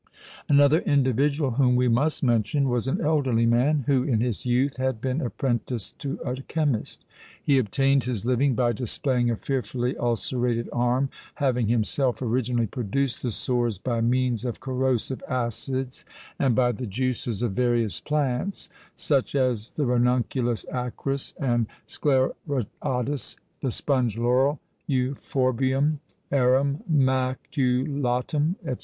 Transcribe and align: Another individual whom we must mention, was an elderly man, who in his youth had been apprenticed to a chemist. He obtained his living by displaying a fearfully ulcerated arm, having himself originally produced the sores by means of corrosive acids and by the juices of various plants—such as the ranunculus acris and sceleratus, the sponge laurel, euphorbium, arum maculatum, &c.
Another 0.49 0.79
individual 0.79 1.51
whom 1.51 1.75
we 1.75 1.87
must 1.87 2.23
mention, 2.23 2.69
was 2.69 2.87
an 2.87 2.99
elderly 3.01 3.45
man, 3.45 3.83
who 3.85 4.01
in 4.01 4.19
his 4.19 4.47
youth 4.47 4.77
had 4.77 4.99
been 4.99 5.21
apprenticed 5.21 5.99
to 5.99 6.17
a 6.25 6.41
chemist. 6.41 7.05
He 7.43 7.59
obtained 7.59 8.05
his 8.05 8.25
living 8.25 8.55
by 8.55 8.71
displaying 8.73 9.29
a 9.29 9.35
fearfully 9.35 9.95
ulcerated 9.97 10.67
arm, 10.73 11.09
having 11.35 11.67
himself 11.67 12.19
originally 12.19 12.65
produced 12.65 13.21
the 13.21 13.29
sores 13.29 13.77
by 13.77 14.01
means 14.01 14.43
of 14.43 14.59
corrosive 14.59 15.21
acids 15.27 16.03
and 16.39 16.55
by 16.55 16.71
the 16.71 16.87
juices 16.87 17.43
of 17.43 17.51
various 17.51 17.99
plants—such 17.99 19.35
as 19.35 19.69
the 19.69 19.85
ranunculus 19.85 20.65
acris 20.73 21.35
and 21.39 21.67
sceleratus, 21.85 23.35
the 23.61 23.69
sponge 23.69 24.17
laurel, 24.17 24.59
euphorbium, 24.89 25.99
arum 26.31 26.79
maculatum, 26.91 28.55
&c. 28.65 28.73